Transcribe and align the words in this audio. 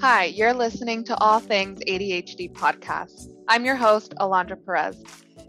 Hi, 0.00 0.24
you're 0.24 0.52
listening 0.52 1.04
to 1.04 1.16
All 1.18 1.40
Things 1.40 1.80
ADHD 1.88 2.52
podcast. 2.52 3.32
I'm 3.48 3.64
your 3.64 3.76
host, 3.76 4.14
Alondra 4.20 4.62
Perez. 4.62 5.02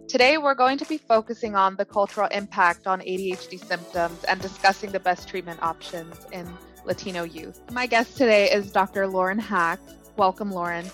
Today, 0.07 0.37
we're 0.37 0.55
going 0.55 0.77
to 0.77 0.85
be 0.85 0.97
focusing 0.97 1.55
on 1.55 1.75
the 1.75 1.83
cultural 1.83 2.29
impact 2.31 2.87
on 2.87 3.01
ADHD 3.01 3.59
symptoms 3.59 4.23
and 4.23 4.39
discussing 4.39 4.91
the 4.91 5.01
best 5.01 5.27
treatment 5.27 5.61
options 5.61 6.25
in 6.31 6.49
Latino 6.85 7.23
youth. 7.23 7.61
My 7.73 7.87
guest 7.87 8.17
today 8.17 8.49
is 8.49 8.71
Dr. 8.71 9.05
Lauren 9.05 9.39
Haack. 9.39 9.79
Welcome, 10.15 10.51
Lauren. 10.51 10.85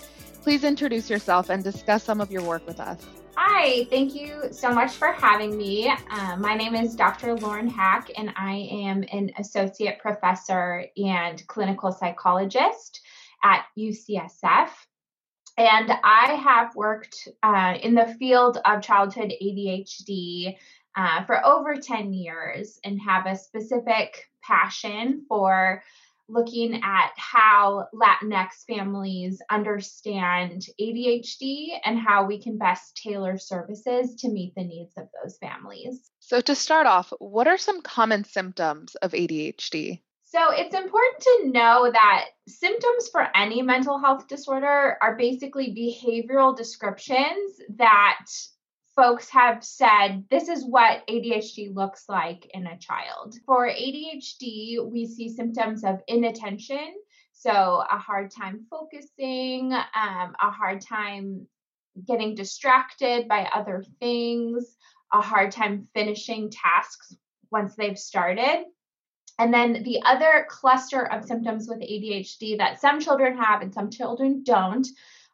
Please 0.41 0.63
introduce 0.63 1.07
yourself 1.07 1.51
and 1.51 1.63
discuss 1.63 2.03
some 2.03 2.21
of 2.21 2.31
your 2.31 2.41
work 2.41 2.65
with 2.65 2.79
us. 2.79 3.05
Hi, 3.35 3.85
thank 3.85 4.15
you 4.15 4.43
so 4.51 4.71
much 4.71 4.91
for 4.93 5.11
having 5.11 5.57
me. 5.57 5.93
Uh, 6.11 6.37
my 6.37 6.55
name 6.55 6.75
is 6.75 6.95
Dr. 6.95 7.35
Lauren 7.35 7.69
Haack, 7.69 8.09
and 8.17 8.31
I 8.35 8.67
am 8.71 9.03
an 9.11 9.31
associate 9.37 9.99
professor 9.99 10.85
and 10.97 11.45
clinical 11.47 11.91
psychologist 11.91 13.01
at 13.43 13.65
UCSF. 13.77 14.69
And 15.57 15.91
I 16.03 16.33
have 16.43 16.75
worked 16.75 17.27
uh, 17.43 17.75
in 17.81 17.93
the 17.93 18.15
field 18.17 18.57
of 18.65 18.81
childhood 18.81 19.31
ADHD 19.41 20.57
uh, 20.95 21.23
for 21.25 21.45
over 21.45 21.75
10 21.75 22.13
years 22.13 22.79
and 22.83 22.99
have 23.01 23.25
a 23.27 23.37
specific 23.37 24.29
passion 24.41 25.25
for 25.27 25.83
looking 26.29 26.81
at 26.83 27.11
how 27.17 27.87
Latinx 27.93 28.65
families 28.67 29.41
understand 29.51 30.65
ADHD 30.79 31.67
and 31.83 31.99
how 31.99 32.25
we 32.25 32.41
can 32.41 32.57
best 32.57 32.95
tailor 32.95 33.37
services 33.37 34.15
to 34.15 34.29
meet 34.29 34.55
the 34.55 34.63
needs 34.63 34.93
of 34.97 35.07
those 35.21 35.37
families. 35.37 36.09
So, 36.19 36.41
to 36.41 36.55
start 36.55 36.87
off, 36.87 37.11
what 37.19 37.47
are 37.47 37.57
some 37.57 37.81
common 37.81 38.23
symptoms 38.23 38.95
of 38.95 39.11
ADHD? 39.11 39.99
So, 40.33 40.49
it's 40.49 40.73
important 40.73 41.21
to 41.21 41.51
know 41.51 41.91
that 41.91 42.25
symptoms 42.47 43.07
for 43.11 43.27
any 43.35 43.61
mental 43.61 43.99
health 43.99 44.27
disorder 44.27 44.97
are 44.99 45.15
basically 45.15 45.75
behavioral 45.75 46.57
descriptions 46.57 47.59
that 47.77 48.25
folks 48.95 49.29
have 49.29 49.63
said 49.63 50.23
this 50.31 50.49
is 50.49 50.65
what 50.65 51.05
ADHD 51.07 51.75
looks 51.75 52.05
like 52.09 52.49
in 52.51 52.65
a 52.65 52.79
child. 52.79 53.35
For 53.45 53.67
ADHD, 53.67 54.83
we 54.83 55.05
see 55.05 55.29
symptoms 55.29 55.83
of 55.83 56.01
inattention, 56.07 56.95
so 57.33 57.83
a 57.91 57.99
hard 57.99 58.31
time 58.31 58.65
focusing, 58.71 59.71
um, 59.71 60.35
a 60.41 60.49
hard 60.49 60.81
time 60.81 61.45
getting 62.07 62.33
distracted 62.33 63.27
by 63.27 63.47
other 63.53 63.83
things, 63.99 64.77
a 65.13 65.21
hard 65.21 65.51
time 65.51 65.87
finishing 65.93 66.49
tasks 66.49 67.15
once 67.51 67.75
they've 67.75 67.99
started. 67.99 68.65
And 69.39 69.53
then 69.53 69.83
the 69.83 70.01
other 70.05 70.45
cluster 70.49 71.05
of 71.11 71.25
symptoms 71.25 71.67
with 71.67 71.79
ADHD 71.79 72.57
that 72.59 72.79
some 72.79 72.99
children 72.99 73.37
have 73.37 73.61
and 73.61 73.73
some 73.73 73.89
children 73.89 74.43
don't 74.43 74.87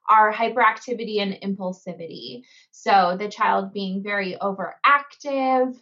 are 0.10 0.34
hyperactivity 0.34 1.22
and 1.22 1.34
impulsivity. 1.34 2.44
So 2.72 3.16
the 3.20 3.30
child 3.30 3.74
being 3.74 4.02
very 4.02 4.38
overactive, 4.42 5.76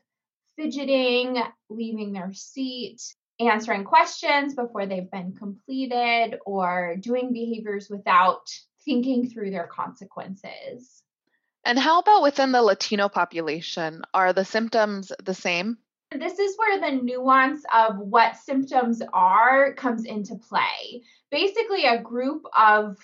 fidgeting, 0.55 1.41
leaving 1.69 2.11
their 2.11 2.33
seat, 2.33 3.01
answering 3.39 3.83
questions 3.83 4.55
before 4.55 4.85
they've 4.85 5.09
been 5.09 5.33
completed, 5.33 6.39
or 6.45 6.95
doing 6.99 7.31
behaviors 7.31 7.87
without 7.89 8.49
thinking 8.83 9.29
through 9.29 9.51
their 9.51 9.67
consequences. 9.67 11.03
And 11.63 11.77
how 11.77 11.99
about 11.99 12.23
within 12.23 12.51
the 12.51 12.61
Latino 12.61 13.09
population? 13.09 14.01
Are 14.13 14.33
the 14.33 14.45
symptoms 14.45 15.11
the 15.23 15.33
same? 15.33 15.77
This 16.11 16.39
is 16.39 16.55
where 16.57 16.79
the 16.79 17.01
nuance 17.03 17.63
of 17.73 17.97
what 17.97 18.37
symptoms 18.37 19.01
are 19.13 19.73
comes 19.73 20.05
into 20.05 20.35
play. 20.35 21.03
Basically, 21.31 21.85
a 21.85 22.01
group 22.01 22.43
of 22.57 22.97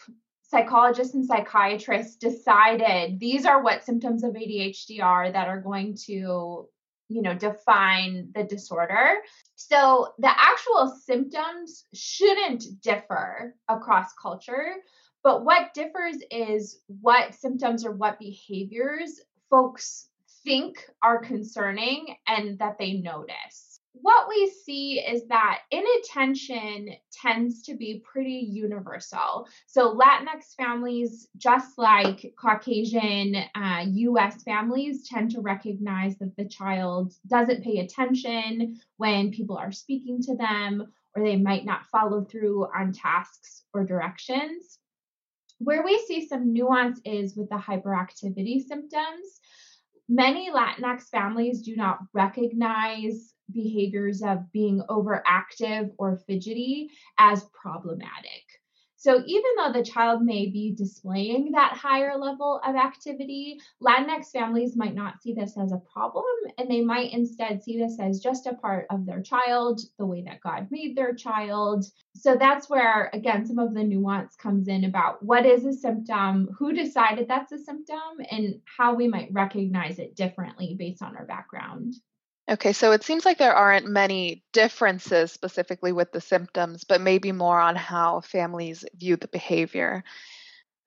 psychologists 0.43 1.13
and 1.13 1.25
psychiatrists 1.25 2.15
decided 2.15 3.19
these 3.19 3.45
are 3.45 3.61
what 3.61 3.83
symptoms 3.83 4.23
of 4.23 4.33
ADHD 4.33 5.01
are 5.01 5.31
that 5.31 5.47
are 5.47 5.59
going 5.59 5.97
to 6.05 6.69
you 7.09 7.21
know 7.21 7.33
define 7.33 8.31
the 8.33 8.43
disorder 8.43 9.17
so 9.55 10.13
the 10.19 10.29
actual 10.29 10.95
symptoms 11.05 11.85
shouldn't 11.93 12.81
differ 12.81 13.55
across 13.67 14.13
culture 14.21 14.75
but 15.23 15.43
what 15.43 15.73
differs 15.73 16.17
is 16.31 16.79
what 17.01 17.35
symptoms 17.35 17.85
or 17.85 17.91
what 17.91 18.19
behaviors 18.19 19.19
folks 19.49 20.07
think 20.43 20.85
are 21.01 21.19
concerning 21.19 22.15
and 22.27 22.59
that 22.59 22.77
they 22.77 22.93
notice 22.93 23.73
what 23.93 24.27
we 24.27 24.51
see 24.65 24.99
is 24.99 25.27
that 25.27 25.59
inattention 25.69 26.89
tends 27.11 27.61
to 27.63 27.75
be 27.75 28.03
pretty 28.03 28.49
universal. 28.51 29.47
So, 29.67 29.95
Latinx 29.95 30.55
families, 30.57 31.27
just 31.37 31.77
like 31.77 32.33
Caucasian 32.39 33.35
uh, 33.55 33.85
US 33.87 34.41
families, 34.43 35.07
tend 35.07 35.31
to 35.31 35.41
recognize 35.41 36.17
that 36.17 36.35
the 36.35 36.45
child 36.45 37.13
doesn't 37.27 37.63
pay 37.63 37.79
attention 37.79 38.79
when 38.97 39.31
people 39.31 39.57
are 39.57 39.71
speaking 39.71 40.21
to 40.23 40.35
them, 40.35 40.91
or 41.15 41.23
they 41.23 41.35
might 41.35 41.65
not 41.65 41.85
follow 41.91 42.23
through 42.23 42.65
on 42.75 42.93
tasks 42.93 43.63
or 43.73 43.85
directions. 43.85 44.79
Where 45.59 45.83
we 45.83 46.03
see 46.07 46.27
some 46.27 46.51
nuance 46.51 46.99
is 47.05 47.37
with 47.37 47.49
the 47.49 47.55
hyperactivity 47.57 48.65
symptoms. 48.65 49.39
Many 50.09 50.51
Latinx 50.51 51.03
families 51.09 51.61
do 51.61 51.75
not 51.75 51.99
recognize 52.13 53.33
behaviors 53.51 54.21
of 54.21 54.51
being 54.51 54.81
overactive 54.89 55.91
or 55.97 56.17
fidgety 56.27 56.89
as 57.17 57.45
problematic. 57.61 58.42
So, 59.03 59.21
even 59.25 59.51
though 59.57 59.73
the 59.73 59.83
child 59.83 60.21
may 60.21 60.45
be 60.45 60.73
displaying 60.73 61.51
that 61.51 61.73
higher 61.73 62.17
level 62.17 62.61
of 62.65 62.77
activity, 62.77 63.59
Latinx 63.81 64.31
families 64.31 64.77
might 64.77 64.95
not 64.95 65.21
see 65.21 65.33
this 65.33 65.57
as 65.57 65.73
a 65.73 65.81
problem 65.91 66.23
and 66.57 66.71
they 66.71 66.79
might 66.79 67.11
instead 67.11 67.61
see 67.61 67.77
this 67.77 67.99
as 67.99 68.21
just 68.21 68.47
a 68.47 68.53
part 68.53 68.87
of 68.89 69.05
their 69.05 69.21
child, 69.21 69.81
the 69.99 70.05
way 70.05 70.21
that 70.21 70.39
God 70.39 70.69
made 70.71 70.95
their 70.95 71.13
child. 71.13 71.83
So, 72.15 72.37
that's 72.37 72.69
where, 72.69 73.09
again, 73.11 73.45
some 73.45 73.59
of 73.59 73.73
the 73.73 73.83
nuance 73.83 74.37
comes 74.37 74.69
in 74.69 74.85
about 74.85 75.21
what 75.21 75.45
is 75.45 75.65
a 75.65 75.73
symptom, 75.73 76.47
who 76.57 76.71
decided 76.71 77.27
that's 77.27 77.51
a 77.51 77.57
symptom, 77.57 78.21
and 78.31 78.61
how 78.77 78.95
we 78.95 79.09
might 79.09 79.33
recognize 79.33 79.99
it 79.99 80.15
differently 80.15 80.77
based 80.79 81.03
on 81.03 81.17
our 81.17 81.25
background. 81.25 81.95
Okay, 82.49 82.73
so 82.73 82.91
it 82.91 83.03
seems 83.03 83.23
like 83.23 83.37
there 83.37 83.55
aren't 83.55 83.87
many 83.87 84.43
differences 84.51 85.31
specifically 85.31 85.93
with 85.93 86.11
the 86.11 86.19
symptoms, 86.19 86.83
but 86.83 86.99
maybe 86.99 87.31
more 87.31 87.59
on 87.59 87.75
how 87.77 88.19
families 88.19 88.83
view 88.95 89.15
the 89.15 89.29
behavior. 89.29 90.03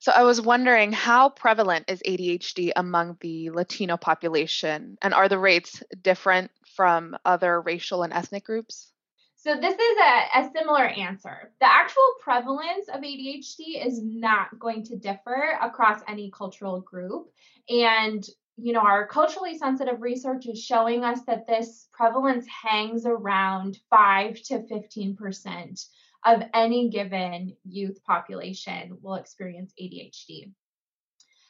So 0.00 0.12
I 0.12 0.24
was 0.24 0.40
wondering 0.40 0.92
how 0.92 1.30
prevalent 1.30 1.90
is 1.90 2.02
ADHD 2.06 2.72
among 2.76 3.16
the 3.20 3.50
Latino 3.50 3.96
population, 3.96 4.98
and 5.00 5.14
are 5.14 5.30
the 5.30 5.38
rates 5.38 5.82
different 6.02 6.50
from 6.74 7.16
other 7.24 7.60
racial 7.62 8.02
and 8.02 8.12
ethnic 8.12 8.44
groups? 8.44 8.92
So 9.36 9.54
this 9.54 9.74
is 9.74 9.96
a, 9.98 10.40
a 10.40 10.50
similar 10.54 10.84
answer. 10.84 11.52
The 11.60 11.72
actual 11.72 12.02
prevalence 12.20 12.88
of 12.92 13.00
ADHD 13.00 13.86
is 13.86 14.02
not 14.02 14.58
going 14.58 14.84
to 14.84 14.96
differ 14.96 15.58
across 15.62 16.02
any 16.06 16.30
cultural 16.30 16.80
group. 16.80 17.30
And 17.68 18.28
you 18.56 18.72
know, 18.72 18.80
our 18.80 19.06
culturally 19.06 19.58
sensitive 19.58 20.00
research 20.00 20.46
is 20.46 20.62
showing 20.62 21.04
us 21.04 21.20
that 21.26 21.46
this 21.46 21.88
prevalence 21.92 22.46
hangs 22.46 23.04
around 23.04 23.78
5 23.90 24.42
to 24.44 24.58
15% 24.60 25.86
of 26.24 26.42
any 26.54 26.88
given 26.88 27.54
youth 27.64 28.02
population 28.04 28.98
will 29.02 29.14
experience 29.14 29.72
ADHD. 29.80 30.52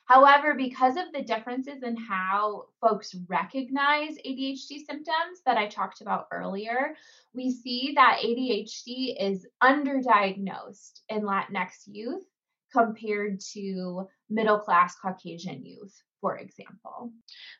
However, 0.06 0.54
because 0.54 0.96
of 0.96 1.12
the 1.12 1.22
differences 1.22 1.82
in 1.82 1.96
how 1.96 2.66
folks 2.80 3.14
recognize 3.28 4.16
ADHD 4.18 4.84
symptoms 4.86 5.42
that 5.44 5.56
I 5.56 5.66
talked 5.66 6.00
about 6.00 6.28
earlier, 6.32 6.94
we 7.34 7.50
see 7.50 7.92
that 7.96 8.20
ADHD 8.24 9.16
is 9.18 9.46
underdiagnosed 9.62 11.00
in 11.08 11.22
Latinx 11.22 11.86
youth 11.86 12.24
compared 12.72 13.40
to 13.52 14.08
middle 14.28 14.58
class 14.58 14.96
Caucasian 14.96 15.64
youth 15.64 16.02
for 16.20 16.36
example. 16.36 17.12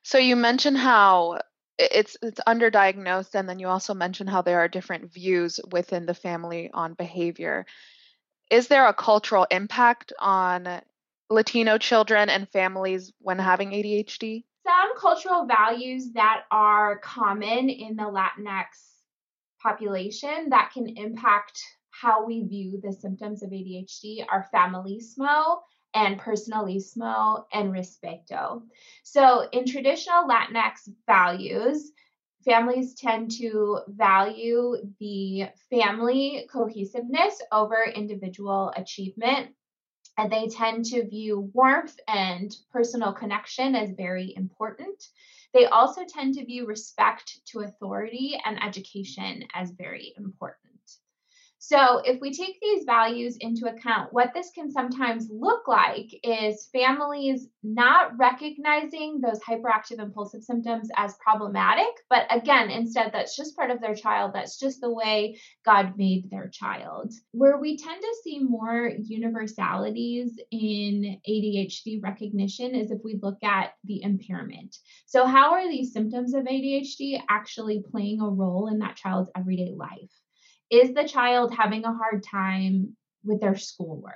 So 0.03 0.19
you 0.19 0.37
mentioned 0.37 0.79
how 0.79 1.41
it's 1.79 2.17
it's 2.23 2.41
underdiagnosed 2.47 3.35
and 3.35 3.49
then 3.49 3.59
you 3.59 3.69
also 3.69 3.95
mentioned 3.95 4.31
how 4.31 4.43
there 4.43 4.61
are 4.61 4.69
different 4.69 5.13
views 5.13 5.61
within 5.71 6.07
the 6.07 6.15
family 6.15 6.71
on 6.73 6.95
behavior. 6.95 7.67
Is 8.51 8.69
there 8.69 8.87
a 8.87 8.95
cultural 8.95 9.47
impact 9.51 10.13
on 10.19 10.81
Latino 11.29 11.79
children 11.79 12.29
and 12.29 12.49
families 12.49 13.13
when 13.19 13.39
having 13.39 13.71
ADHD? 13.71 14.45
Some 14.65 14.99
cultural 14.99 15.47
values 15.47 16.13
that 16.15 16.45
are 16.51 16.99
common 16.99 17.69
in 17.69 17.97
the 17.97 18.05
Latinx 18.05 18.67
population 19.63 20.51
that 20.51 20.71
can 20.73 20.89
impact 20.89 21.61
how 21.91 22.25
we 22.25 22.43
view 22.43 22.81
the 22.83 22.93
symptoms 22.93 23.43
of 23.43 23.51
ADHD 23.51 24.25
are 24.31 24.49
familismo 24.55 25.59
and 25.97 26.21
personalismo 26.21 27.47
and 27.53 27.73
respeto. 27.73 28.63
So, 29.03 29.49
in 29.51 29.65
traditional 29.65 30.29
Latinx 30.29 30.91
values, 31.07 31.91
families 32.45 32.95
tend 32.95 33.31
to 33.39 33.81
value 33.89 34.77
the 35.01 35.49
family 35.71 36.47
cohesiveness 36.53 37.41
over 37.51 37.83
individual 37.83 38.73
achievement. 38.77 39.53
And 40.19 40.31
they 40.31 40.49
tend 40.49 40.85
to 40.87 41.09
view 41.09 41.51
warmth 41.53 41.99
and 42.09 42.55
personal 42.71 43.13
connection 43.13 43.75
as 43.75 43.91
very 43.91 44.35
important. 44.37 45.03
They 45.55 45.67
also 45.67 46.05
tend 46.07 46.35
to 46.35 46.45
view 46.45 46.67
respect 46.67 47.41
to 47.47 47.61
authority 47.61 48.39
and 48.45 48.63
education 48.63 49.45
as 49.55 49.71
very 49.71 50.13
important. 50.17 50.76
So, 51.69 51.99
if 52.05 52.21
we 52.21 52.33
take 52.33 52.61
these 52.63 52.85
values 52.85 53.39
into 53.41 53.67
account, 53.67 54.13
what 54.13 54.33
this 54.33 54.53
can 54.55 54.71
sometimes 54.71 55.27
look 55.29 55.67
like 55.67 56.07
is 56.23 56.69
families 56.73 57.49
not 57.65 58.17
recognizing 58.17 59.21
those 59.21 59.41
hyperactive 59.41 59.99
impulsive 59.99 60.45
symptoms 60.45 60.89
as 60.97 61.17
problematic. 61.17 61.93
But 62.09 62.29
again, 62.31 62.71
instead, 62.71 63.11
that's 63.13 63.37
just 63.37 63.57
part 63.57 63.73
of 63.73 63.81
their 63.81 63.97
child. 63.97 64.31
That's 64.33 64.61
just 64.61 64.81
the 64.81 64.93
way 64.93 65.41
God 65.65 65.95
made 65.97 66.31
their 66.31 66.47
child. 66.47 67.13
Where 67.33 67.59
we 67.59 67.77
tend 67.77 68.01
to 68.01 68.17
see 68.23 68.39
more 68.39 68.93
universalities 69.03 70.39
in 70.53 71.21
ADHD 71.29 72.01
recognition 72.01 72.77
is 72.77 72.93
if 72.93 73.01
we 73.03 73.19
look 73.21 73.43
at 73.43 73.73
the 73.83 74.05
impairment. 74.05 74.77
So, 75.07 75.27
how 75.27 75.55
are 75.55 75.69
these 75.69 75.93
symptoms 75.93 76.33
of 76.33 76.45
ADHD 76.45 77.21
actually 77.29 77.83
playing 77.91 78.21
a 78.21 78.29
role 78.29 78.69
in 78.69 78.79
that 78.79 78.95
child's 78.95 79.33
everyday 79.35 79.73
life? 79.75 80.13
Is 80.71 80.95
the 80.95 81.07
child 81.07 81.55
having 81.55 81.85
a 81.85 81.95
hard 81.95 82.23
time 82.23 82.97
with 83.25 83.41
their 83.41 83.57
schoolwork? 83.57 84.15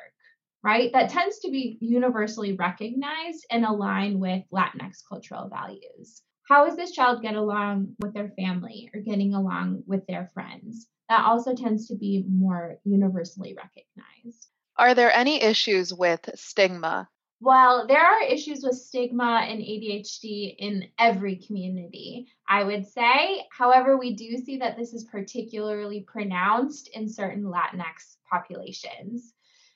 Right? 0.62 0.92
That 0.92 1.10
tends 1.10 1.38
to 1.40 1.50
be 1.50 1.78
universally 1.80 2.52
recognized 2.52 3.46
and 3.50 3.64
aligned 3.64 4.20
with 4.20 4.42
Latinx 4.52 4.98
cultural 5.08 5.48
values. 5.48 6.22
How 6.48 6.66
is 6.66 6.76
this 6.76 6.90
child 6.90 7.22
get 7.22 7.34
along 7.34 7.94
with 8.00 8.12
their 8.12 8.30
family 8.30 8.90
or 8.92 9.00
getting 9.00 9.34
along 9.34 9.84
with 9.86 10.06
their 10.06 10.30
friends? 10.34 10.86
That 11.08 11.24
also 11.24 11.54
tends 11.54 11.88
to 11.88 11.96
be 11.96 12.24
more 12.28 12.76
universally 12.84 13.56
recognized. 13.56 14.48
Are 14.76 14.94
there 14.94 15.12
any 15.12 15.42
issues 15.42 15.94
with 15.94 16.28
stigma 16.34 17.08
well, 17.40 17.86
there 17.86 18.04
are 18.04 18.22
issues 18.22 18.62
with 18.62 18.76
stigma 18.76 19.46
and 19.48 19.60
ADHD 19.60 20.56
in 20.58 20.84
every 20.98 21.36
community, 21.36 22.26
I 22.46 22.64
would 22.64 22.86
say. 22.86 23.46
However, 23.50 23.96
we 23.96 24.14
do 24.14 24.36
see 24.36 24.58
that 24.58 24.76
this 24.76 24.92
is 24.92 25.04
particularly 25.04 26.02
pronounced 26.02 26.88
in 26.88 27.08
certain 27.08 27.44
Latinx 27.44 28.16
populations. 28.30 29.32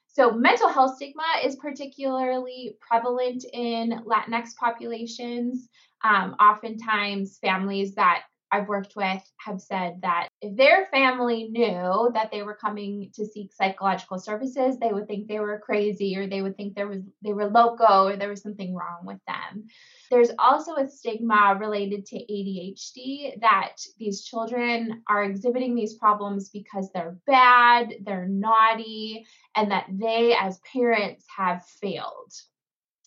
So, 0.09 0.31
mental 0.31 0.69
health 0.69 0.97
stigma 0.97 1.25
is 1.43 1.57
particularly 1.57 2.77
prevalent 2.81 3.45
in 3.53 4.05
Latinx 4.07 4.55
populations. 4.57 5.69
Um, 6.05 6.37
oftentimes, 6.39 7.39
families 7.39 7.95
that 7.95 8.25
I've 8.53 8.69
worked 8.69 8.95
with 8.97 9.23
have 9.39 9.61
said 9.61 10.01
that 10.03 10.29
if 10.41 10.57
their 10.57 10.87
family 10.87 11.49
knew 11.51 12.11
that 12.15 12.31
they 12.31 12.43
were 12.43 12.55
coming 12.55 13.11
to 13.15 13.27
seek 13.27 13.53
psychological 13.53 14.19
services, 14.19 14.79
they 14.79 14.93
would 14.93 15.09
think 15.09 15.27
they 15.27 15.41
were 15.41 15.59
crazy 15.59 16.17
or 16.17 16.27
they 16.27 16.43
would 16.43 16.57
think 16.57 16.75
there 16.75 16.87
was 16.87 17.03
they 17.23 17.33
were 17.33 17.51
loco 17.51 18.09
or 18.09 18.17
there 18.17 18.29
was 18.29 18.43
something 18.43 18.75
wrong 18.75 19.05
with 19.05 19.19
them. 19.27 19.67
There's 20.11 20.31
also 20.39 20.75
a 20.75 20.89
stigma 20.89 21.57
related 21.59 22.07
to 22.07 22.17
ADHD 22.17 23.41
that 23.41 23.77
these 23.99 24.25
children 24.25 25.03
are 25.09 25.25
exhibiting 25.25 25.75
these 25.75 25.95
problems 25.95 26.51
because 26.51 26.91
they're 26.93 27.19
bad, 27.27 27.95
they're 28.03 28.29
naughty, 28.29 29.27
and 29.57 29.71
that 29.71 29.87
they 29.91 30.35
as 30.35 30.61
parents 30.73 31.25
have 31.37 31.65
failed. 31.81 32.33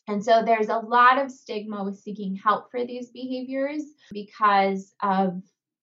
And 0.08 0.24
so 0.24 0.42
there's 0.44 0.70
a 0.70 0.80
lot 0.80 1.20
of 1.20 1.32
stigma 1.32 1.84
with 1.84 2.00
seeking 2.00 2.36
help 2.36 2.72
for 2.72 2.86
these 2.86 3.10
behaviors 3.10 3.84
because 4.12 4.94
of 5.04 5.42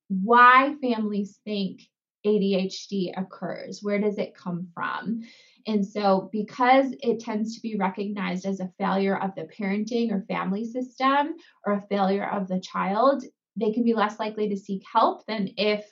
why 0.08 0.74
families 0.80 1.38
think 1.44 1.82
ADHD 2.26 3.12
occurs. 3.16 3.80
Where 3.82 4.00
does 4.00 4.18
it 4.18 4.34
come 4.34 4.68
from? 4.72 5.22
And 5.66 5.86
so, 5.86 6.28
because 6.32 6.94
it 7.00 7.20
tends 7.20 7.54
to 7.54 7.62
be 7.62 7.76
recognized 7.76 8.46
as 8.46 8.60
a 8.60 8.72
failure 8.78 9.16
of 9.18 9.34
the 9.34 9.48
parenting 9.58 10.10
or 10.10 10.24
family 10.26 10.64
system 10.64 11.34
or 11.66 11.74
a 11.74 11.86
failure 11.88 12.28
of 12.28 12.48
the 12.48 12.60
child, 12.60 13.24
they 13.56 13.72
can 13.72 13.84
be 13.84 13.94
less 13.94 14.18
likely 14.18 14.48
to 14.48 14.56
seek 14.56 14.82
help 14.90 15.26
than 15.26 15.50
if 15.56 15.86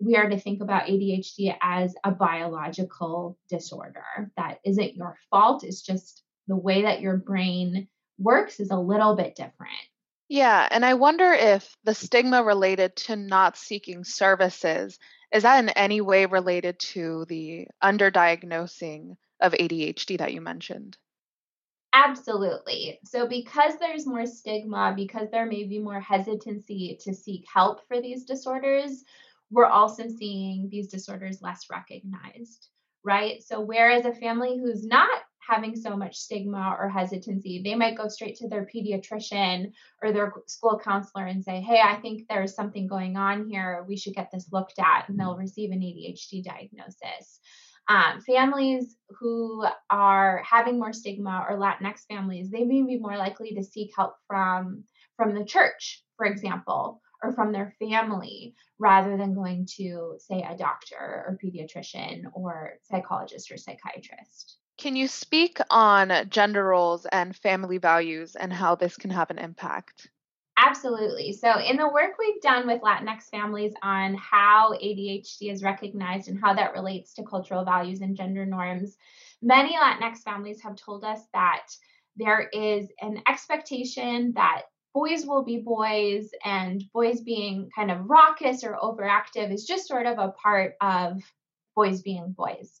we 0.00 0.16
are 0.16 0.28
to 0.28 0.38
think 0.38 0.60
about 0.60 0.86
ADHD 0.86 1.54
as 1.62 1.94
a 2.02 2.10
biological 2.10 3.38
disorder 3.48 4.32
that 4.36 4.58
isn't 4.64 4.96
your 4.96 5.16
fault. 5.30 5.62
It's 5.62 5.82
just 5.82 6.24
the 6.48 6.56
way 6.56 6.82
that 6.82 7.00
your 7.00 7.16
brain 7.16 7.88
works 8.18 8.60
is 8.60 8.70
a 8.70 8.78
little 8.78 9.16
bit 9.16 9.34
different. 9.34 9.72
Yeah, 10.28 10.66
and 10.70 10.84
I 10.84 10.94
wonder 10.94 11.32
if 11.32 11.76
the 11.84 11.94
stigma 11.94 12.42
related 12.42 12.96
to 12.96 13.16
not 13.16 13.56
seeking 13.56 14.04
services 14.04 14.98
is 15.32 15.44
that 15.44 15.58
in 15.58 15.70
any 15.70 16.00
way 16.00 16.26
related 16.26 16.78
to 16.78 17.24
the 17.26 17.66
underdiagnosing 17.82 19.16
of 19.40 19.52
ADHD 19.52 20.18
that 20.18 20.34
you 20.34 20.40
mentioned? 20.40 20.98
Absolutely. 21.94 22.98
So, 23.04 23.26
because 23.26 23.74
there's 23.78 24.06
more 24.06 24.26
stigma, 24.26 24.92
because 24.96 25.30
there 25.30 25.46
may 25.46 25.64
be 25.64 25.78
more 25.78 26.00
hesitancy 26.00 26.98
to 27.02 27.14
seek 27.14 27.44
help 27.52 27.86
for 27.86 28.00
these 28.00 28.24
disorders, 28.24 29.04
we're 29.50 29.66
also 29.66 30.08
seeing 30.08 30.68
these 30.70 30.88
disorders 30.88 31.42
less 31.42 31.66
recognized, 31.70 32.68
right? 33.04 33.42
So, 33.42 33.60
whereas 33.60 34.06
a 34.06 34.14
family 34.14 34.58
who's 34.58 34.86
not 34.86 35.22
having 35.46 35.74
so 35.74 35.96
much 35.96 36.16
stigma 36.16 36.76
or 36.78 36.88
hesitancy. 36.88 37.62
They 37.62 37.74
might 37.74 37.96
go 37.96 38.08
straight 38.08 38.36
to 38.36 38.48
their 38.48 38.66
pediatrician 38.66 39.72
or 40.02 40.12
their 40.12 40.32
school 40.46 40.80
counselor 40.82 41.26
and 41.26 41.42
say, 41.42 41.60
Hey, 41.60 41.80
I 41.80 41.96
think 41.96 42.28
there's 42.28 42.54
something 42.54 42.86
going 42.86 43.16
on 43.16 43.48
here. 43.48 43.84
We 43.88 43.96
should 43.96 44.14
get 44.14 44.30
this 44.32 44.48
looked 44.52 44.78
at. 44.78 45.08
And 45.08 45.18
they'll 45.18 45.36
receive 45.36 45.70
an 45.72 45.80
ADHD 45.80 46.44
diagnosis. 46.44 47.40
Um, 47.88 48.20
families 48.20 48.96
who 49.18 49.66
are 49.90 50.42
having 50.48 50.78
more 50.78 50.92
stigma 50.92 51.44
or 51.48 51.58
Latinx 51.58 52.06
families, 52.08 52.50
they 52.50 52.64
may 52.64 52.82
be 52.82 52.98
more 52.98 53.16
likely 53.16 53.54
to 53.54 53.64
seek 53.64 53.90
help 53.96 54.14
from 54.28 54.84
from 55.16 55.34
the 55.34 55.44
church, 55.44 56.04
for 56.16 56.26
example, 56.26 57.00
or 57.22 57.32
from 57.32 57.52
their 57.52 57.74
family 57.78 58.54
rather 58.78 59.16
than 59.16 59.34
going 59.34 59.66
to, 59.76 60.16
say, 60.18 60.42
a 60.42 60.56
doctor 60.56 60.96
or 60.98 61.38
pediatrician 61.42 62.24
or 62.34 62.74
psychologist 62.82 63.52
or 63.52 63.56
psychiatrist. 63.56 64.58
Can 64.78 64.96
you 64.96 65.06
speak 65.06 65.58
on 65.70 66.28
gender 66.28 66.64
roles 66.64 67.06
and 67.06 67.36
family 67.36 67.78
values 67.78 68.34
and 68.34 68.52
how 68.52 68.74
this 68.74 68.96
can 68.96 69.10
have 69.10 69.30
an 69.30 69.38
impact? 69.38 70.08
Absolutely. 70.58 71.32
So, 71.32 71.58
in 71.58 71.76
the 71.76 71.88
work 71.88 72.12
we've 72.18 72.40
done 72.42 72.66
with 72.66 72.82
Latinx 72.82 73.24
families 73.30 73.72
on 73.82 74.14
how 74.14 74.74
ADHD 74.74 75.50
is 75.50 75.62
recognized 75.62 76.28
and 76.28 76.38
how 76.38 76.54
that 76.54 76.74
relates 76.74 77.14
to 77.14 77.24
cultural 77.24 77.64
values 77.64 78.00
and 78.00 78.16
gender 78.16 78.44
norms, 78.44 78.96
many 79.40 79.76
Latinx 79.76 80.18
families 80.18 80.60
have 80.62 80.76
told 80.76 81.04
us 81.04 81.20
that 81.32 81.66
there 82.16 82.48
is 82.52 82.88
an 83.00 83.22
expectation 83.28 84.32
that 84.34 84.62
boys 84.94 85.24
will 85.24 85.42
be 85.42 85.58
boys 85.58 86.30
and 86.44 86.84
boys 86.92 87.20
being 87.22 87.70
kind 87.74 87.90
of 87.90 88.10
raucous 88.10 88.62
or 88.62 88.76
overactive 88.76 89.52
is 89.52 89.64
just 89.64 89.88
sort 89.88 90.06
of 90.06 90.18
a 90.18 90.32
part 90.32 90.74
of 90.80 91.22
boys 91.74 92.02
being 92.02 92.32
boys. 92.32 92.80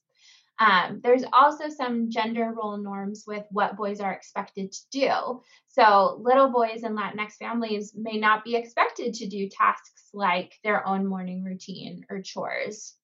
Um, 0.58 1.00
there's 1.02 1.24
also 1.32 1.68
some 1.68 2.10
gender 2.10 2.52
role 2.54 2.76
norms 2.76 3.24
with 3.26 3.44
what 3.50 3.76
boys 3.76 4.00
are 4.00 4.12
expected 4.12 4.72
to 4.72 4.80
do. 4.90 5.42
So, 5.68 6.20
little 6.20 6.50
boys 6.50 6.84
in 6.84 6.96
Latinx 6.96 7.32
families 7.32 7.92
may 7.96 8.18
not 8.18 8.44
be 8.44 8.54
expected 8.54 9.14
to 9.14 9.28
do 9.28 9.48
tasks 9.48 10.10
like 10.12 10.52
their 10.62 10.86
own 10.86 11.06
morning 11.06 11.42
routine 11.42 12.04
or 12.10 12.22
chores. 12.22 12.94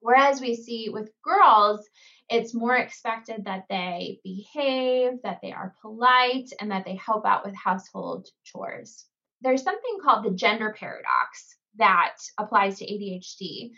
Whereas 0.00 0.40
we 0.40 0.54
see 0.54 0.88
with 0.90 1.10
girls, 1.24 1.88
it's 2.28 2.54
more 2.54 2.76
expected 2.76 3.44
that 3.44 3.64
they 3.68 4.20
behave, 4.22 5.22
that 5.22 5.40
they 5.42 5.52
are 5.52 5.74
polite, 5.80 6.50
and 6.60 6.70
that 6.70 6.84
they 6.84 6.96
help 6.96 7.24
out 7.24 7.44
with 7.44 7.54
household 7.56 8.28
chores. 8.44 9.06
There's 9.40 9.62
something 9.62 9.98
called 10.02 10.24
the 10.24 10.30
gender 10.30 10.74
paradox 10.78 11.56
that 11.78 12.16
applies 12.38 12.78
to 12.78 12.86
ADHD 12.86 13.72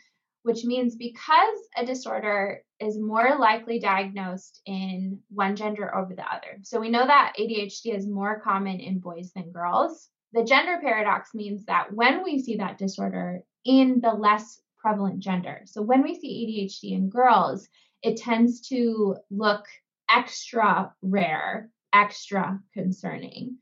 which 0.49 0.65
means 0.65 0.97
because 0.97 1.59
a 1.77 1.85
disorder 1.85 2.63
is 2.81 2.99
more 2.99 3.37
likely 3.39 3.79
diagnosed 3.79 4.63
in 4.65 5.19
one 5.29 5.55
gender 5.55 5.95
over 5.95 6.15
the 6.15 6.25
other. 6.25 6.57
So 6.63 6.81
we 6.81 6.89
know 6.89 7.07
that 7.07 7.35
ADHD 7.39 7.95
is 7.95 8.09
more 8.09 8.41
common 8.41 8.81
in 8.81 8.99
boys 8.99 9.31
than 9.35 9.53
girls. 9.53 10.09
The 10.33 10.45
gender 10.45 10.79
paradox 10.81 11.35
means 11.35 11.67
that 11.67 11.93
when 11.93 12.25
we 12.25 12.41
see 12.41 12.57
that 12.57 12.79
disorder 12.79 13.43
in 13.67 14.01
the 14.01 14.15
less 14.15 14.59
prevalent 14.79 15.19
gender, 15.19 15.61
so 15.67 15.83
when 15.83 16.03
we 16.03 16.19
see 16.19 16.65
ADHD 16.65 16.97
in 16.97 17.11
girls, 17.11 17.69
it 18.03 18.17
tends 18.17 18.67
to 18.69 19.17
look 19.31 19.67
extra 20.11 20.95
rare, 21.03 21.69
extra 21.93 22.59
concerning 22.73 23.59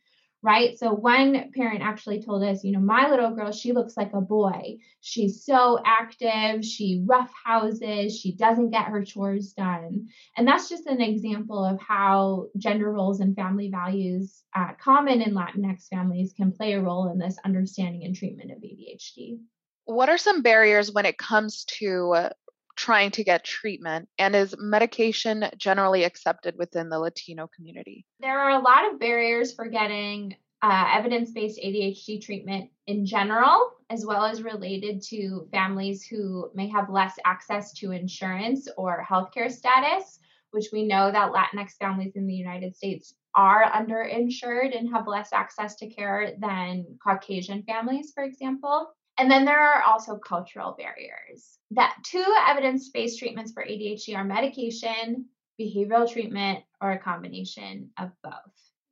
right? 0.46 0.78
So 0.78 0.92
one 0.92 1.50
parent 1.56 1.82
actually 1.82 2.22
told 2.22 2.44
us, 2.44 2.62
you 2.62 2.70
know, 2.70 2.78
my 2.78 3.10
little 3.10 3.32
girl, 3.32 3.50
she 3.50 3.72
looks 3.72 3.96
like 3.96 4.12
a 4.12 4.20
boy. 4.20 4.76
She's 5.00 5.44
so 5.44 5.80
active, 5.84 6.64
she 6.64 7.02
rough 7.04 7.32
houses, 7.44 8.16
she 8.16 8.32
doesn't 8.36 8.70
get 8.70 8.84
her 8.84 9.04
chores 9.04 9.54
done. 9.54 10.06
And 10.36 10.46
that's 10.46 10.68
just 10.68 10.86
an 10.86 11.00
example 11.00 11.64
of 11.64 11.80
how 11.80 12.46
gender 12.56 12.92
roles 12.92 13.18
and 13.18 13.34
family 13.34 13.70
values 13.70 14.44
uh, 14.54 14.74
common 14.80 15.20
in 15.20 15.34
Latinx 15.34 15.88
families 15.88 16.32
can 16.32 16.52
play 16.52 16.74
a 16.74 16.80
role 16.80 17.10
in 17.10 17.18
this 17.18 17.38
understanding 17.44 18.04
and 18.04 18.14
treatment 18.14 18.52
of 18.52 18.58
ADHD. 18.58 19.40
What 19.86 20.08
are 20.08 20.18
some 20.18 20.42
barriers 20.42 20.92
when 20.92 21.06
it 21.06 21.18
comes 21.18 21.64
to 21.80 22.30
trying 22.76 23.10
to 23.12 23.24
get 23.24 23.44
treatment? 23.44 24.08
And 24.18 24.36
is 24.36 24.54
medication 24.58 25.48
generally 25.56 26.04
accepted 26.04 26.56
within 26.56 26.88
the 26.88 26.98
Latino 26.98 27.48
community? 27.54 28.06
There 28.20 28.38
are 28.38 28.50
a 28.50 28.62
lot 28.62 28.92
of 28.92 29.00
barriers 29.00 29.54
for 29.54 29.66
getting 29.66 30.36
uh, 30.62 30.90
evidence 30.92 31.30
based 31.30 31.58
ADHD 31.58 32.22
treatment 32.24 32.70
in 32.86 33.04
general, 33.06 33.72
as 33.90 34.06
well 34.06 34.24
as 34.24 34.42
related 34.42 35.02
to 35.02 35.48
families 35.50 36.04
who 36.04 36.50
may 36.54 36.68
have 36.68 36.90
less 36.90 37.14
access 37.24 37.72
to 37.74 37.92
insurance 37.92 38.68
or 38.76 39.04
healthcare 39.08 39.50
status, 39.50 40.18
which 40.50 40.68
we 40.72 40.86
know 40.86 41.10
that 41.10 41.32
Latinx 41.32 41.72
families 41.78 42.16
in 42.16 42.26
the 42.26 42.34
United 42.34 42.74
States 42.74 43.14
are 43.34 43.70
underinsured 43.70 44.76
and 44.76 44.90
have 44.90 45.06
less 45.06 45.32
access 45.32 45.76
to 45.76 45.88
care 45.88 46.32
than 46.40 46.86
Caucasian 47.02 47.62
families, 47.64 48.12
for 48.14 48.24
example. 48.24 48.88
And 49.18 49.30
then 49.30 49.44
there 49.44 49.58
are 49.58 49.82
also 49.82 50.18
cultural 50.18 50.76
barriers. 50.78 51.58
That 51.70 51.96
two 52.04 52.24
evidence-based 52.48 53.18
treatments 53.18 53.52
for 53.52 53.64
ADHD 53.64 54.16
are 54.16 54.24
medication, 54.24 55.26
behavioral 55.60 56.10
treatment, 56.10 56.64
or 56.80 56.92
a 56.92 56.98
combination 56.98 57.90
of 57.98 58.10
both, 58.22 58.32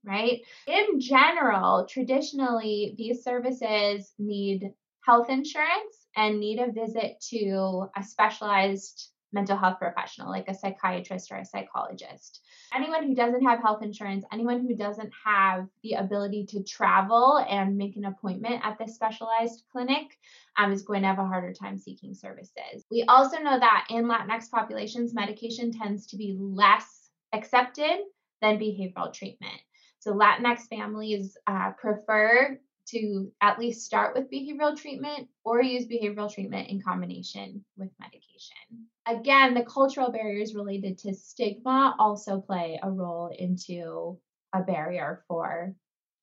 right? 0.05 0.41
In 0.67 1.01
general, 1.01 1.87
traditionally, 1.87 2.95
these 2.97 3.23
services 3.23 4.13
need 4.19 4.73
health 5.05 5.29
insurance 5.29 6.07
and 6.17 6.41
need 6.41 6.59
a 6.59 6.73
visit 6.73 7.21
to 7.29 7.91
a 7.97 8.03
specialized 8.03 9.11
mental 9.35 9.57
health 9.57 9.79
professional, 9.79 10.31
like 10.31 10.49
a 10.49 10.55
psychiatrist 10.55 11.31
or 11.33 11.37
a 11.37 11.45
psychologist. 11.45 12.41
Anyone 12.73 13.05
who 13.05 13.15
doesn't 13.15 13.43
have 13.43 13.61
health 13.61 13.83
insurance, 13.83 14.25
anyone 14.33 14.61
who 14.61 14.75
doesn't 14.75 15.13
have 15.25 15.67
the 15.83 15.95
ability 15.95 16.47
to 16.47 16.63
travel 16.63 17.45
and 17.51 17.77
make 17.77 17.97
an 17.97 18.05
appointment 18.07 18.65
at 18.65 18.79
this 18.79 18.95
specialized 18.95 19.65
clinic 19.71 20.19
um, 20.57 20.73
is 20.73 20.83
going 20.83 21.03
to 21.03 21.09
have 21.09 21.19
a 21.19 21.27
harder 21.27 21.53
time 21.53 21.77
seeking 21.77 22.15
services. 22.15 22.85
We 22.91 23.03
also 23.09 23.39
know 23.39 23.59
that 23.59 23.89
in 23.91 24.05
Latinx 24.05 24.51
populations, 24.51 25.13
medication 25.13 25.73
tends 25.73 26.07
to 26.07 26.17
be 26.17 26.37
less 26.39 27.11
accepted 27.33 27.99
than 28.41 28.59
behavioral 28.59 29.13
treatment. 29.13 29.61
So 29.99 30.13
Latinx 30.13 30.69
families 30.69 31.37
uh, 31.47 31.73
prefer 31.73 32.61
to 32.89 33.33
at 33.41 33.59
least 33.59 33.85
start 33.85 34.15
with 34.15 34.31
behavioral 34.31 34.77
treatment 34.77 35.29
or 35.45 35.63
use 35.63 35.87
behavioral 35.87 36.33
treatment 36.33 36.69
in 36.69 36.83
combination 36.83 37.65
with 37.77 37.91
medication. 38.01 38.89
Again, 39.07 39.55
the 39.55 39.65
cultural 39.65 40.11
barriers 40.11 40.55
related 40.55 40.99
to 40.99 41.15
stigma 41.15 41.95
also 41.99 42.41
play 42.41 42.79
a 42.83 42.91
role 42.91 43.35
into 43.39 44.19
a 44.55 44.63
barrier 44.63 45.25
for 45.29 45.75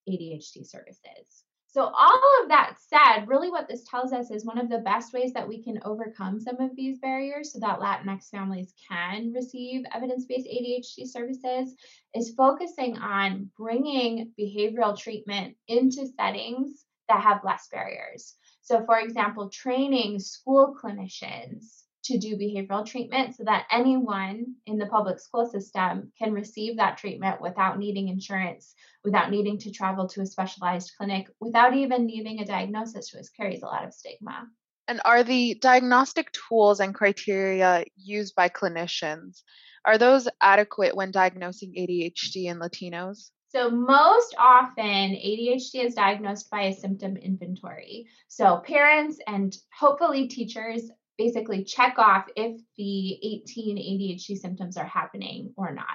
ADHD 0.08 0.66
services. 0.66 1.44
So, 1.72 1.84
all 1.84 2.42
of 2.42 2.48
that 2.48 2.76
said, 2.86 3.26
really 3.26 3.50
what 3.50 3.66
this 3.66 3.82
tells 3.84 4.12
us 4.12 4.30
is 4.30 4.44
one 4.44 4.58
of 4.58 4.68
the 4.68 4.80
best 4.80 5.14
ways 5.14 5.32
that 5.32 5.48
we 5.48 5.62
can 5.62 5.80
overcome 5.86 6.38
some 6.38 6.60
of 6.60 6.76
these 6.76 6.98
barriers 6.98 7.50
so 7.50 7.60
that 7.60 7.80
Latinx 7.80 8.28
families 8.28 8.74
can 8.90 9.32
receive 9.32 9.84
evidence 9.94 10.26
based 10.26 10.46
ADHD 10.46 11.08
services 11.08 11.74
is 12.14 12.34
focusing 12.34 12.98
on 12.98 13.50
bringing 13.56 14.32
behavioral 14.38 14.98
treatment 14.98 15.56
into 15.66 16.06
settings 16.08 16.84
that 17.08 17.22
have 17.22 17.42
less 17.42 17.68
barriers. 17.72 18.34
So, 18.60 18.84
for 18.84 18.98
example, 18.98 19.48
training 19.48 20.18
school 20.18 20.76
clinicians 20.78 21.81
to 22.04 22.18
do 22.18 22.36
behavioral 22.36 22.84
treatment 22.84 23.36
so 23.36 23.44
that 23.44 23.66
anyone 23.70 24.54
in 24.66 24.78
the 24.78 24.86
public 24.86 25.20
school 25.20 25.46
system 25.46 26.12
can 26.18 26.32
receive 26.32 26.76
that 26.76 26.98
treatment 26.98 27.40
without 27.40 27.78
needing 27.78 28.08
insurance, 28.08 28.74
without 29.04 29.30
needing 29.30 29.58
to 29.58 29.70
travel 29.70 30.08
to 30.08 30.20
a 30.20 30.26
specialized 30.26 30.92
clinic, 30.96 31.28
without 31.40 31.74
even 31.74 32.06
needing 32.06 32.40
a 32.40 32.46
diagnosis, 32.46 33.12
which 33.14 33.26
carries 33.36 33.62
a 33.62 33.66
lot 33.66 33.84
of 33.84 33.94
stigma. 33.94 34.46
And 34.88 35.00
are 35.04 35.22
the 35.22 35.54
diagnostic 35.60 36.32
tools 36.32 36.80
and 36.80 36.94
criteria 36.94 37.84
used 37.96 38.34
by 38.34 38.48
clinicians 38.48 39.42
are 39.84 39.98
those 39.98 40.28
adequate 40.40 40.94
when 40.96 41.10
diagnosing 41.10 41.74
ADHD 41.76 42.44
in 42.46 42.58
Latinos? 42.60 43.30
So, 43.48 43.68
most 43.68 44.34
often, 44.38 44.82
ADHD 44.84 45.84
is 45.84 45.94
diagnosed 45.94 46.50
by 46.50 46.62
a 46.62 46.72
symptom 46.72 47.16
inventory. 47.16 48.06
So, 48.28 48.62
parents 48.64 49.18
and 49.26 49.54
hopefully 49.78 50.28
teachers 50.28 50.90
basically 51.22 51.62
check 51.62 51.98
off 51.98 52.26
if 52.36 52.60
the 52.76 53.18
18 53.22 53.76
ADHD 53.76 54.36
symptoms 54.36 54.76
are 54.76 54.86
happening 54.86 55.52
or 55.56 55.72
not. 55.72 55.86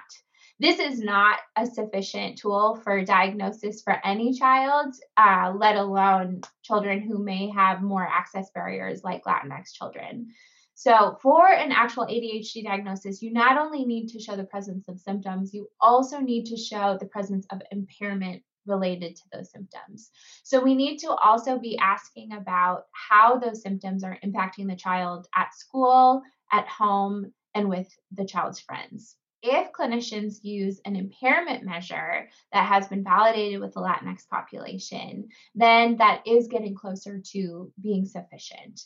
This 0.59 0.79
is 0.79 0.99
not 0.99 1.37
a 1.55 1.65
sufficient 1.65 2.37
tool 2.37 2.79
for 2.83 3.03
diagnosis 3.03 3.81
for 3.83 3.99
any 4.03 4.33
child, 4.33 4.95
uh, 5.17 5.53
let 5.55 5.75
alone 5.75 6.41
children 6.63 7.01
who 7.01 7.23
may 7.23 7.49
have 7.49 7.83
more 7.83 8.07
access 8.07 8.49
barriers 8.55 9.03
like 9.03 9.25
Latinx 9.25 9.73
children. 9.73 10.27
So, 10.73 11.17
for 11.21 11.47
an 11.47 11.71
actual 11.71 12.05
ADHD 12.05 12.63
diagnosis, 12.63 13.21
you 13.21 13.33
not 13.33 13.57
only 13.57 13.83
need 13.83 14.07
to 14.09 14.19
show 14.19 14.35
the 14.35 14.45
presence 14.45 14.87
of 14.87 14.99
symptoms, 14.99 15.53
you 15.53 15.67
also 15.81 16.19
need 16.19 16.45
to 16.45 16.57
show 16.57 16.97
the 16.99 17.07
presence 17.07 17.45
of 17.51 17.61
impairment 17.71 18.43
related 18.67 19.15
to 19.15 19.23
those 19.31 19.51
symptoms. 19.51 20.11
So 20.43 20.61
we 20.61 20.75
need 20.75 20.97
to 20.99 21.11
also 21.11 21.57
be 21.57 21.77
asking 21.77 22.33
about 22.33 22.85
how 22.91 23.37
those 23.37 23.61
symptoms 23.61 24.03
are 24.03 24.19
impacting 24.23 24.67
the 24.67 24.75
child 24.75 25.27
at 25.35 25.53
school, 25.53 26.21
at 26.51 26.67
home, 26.67 27.31
and 27.55 27.69
with 27.69 27.87
the 28.11 28.25
child's 28.25 28.59
friends. 28.59 29.15
If 29.43 29.71
clinicians 29.71 30.43
use 30.43 30.81
an 30.85 30.95
impairment 30.95 31.63
measure 31.63 32.27
that 32.51 32.65
has 32.65 32.87
been 32.87 33.03
validated 33.03 33.61
with 33.61 33.73
the 33.73 33.81
Latinx 33.81 34.27
population, 34.27 35.29
then 35.53 35.97
that 35.97 36.23
is 36.25 36.47
getting 36.47 36.75
closer 36.75 37.21
to 37.33 37.71
being 37.81 38.05
sufficient. 38.05 38.81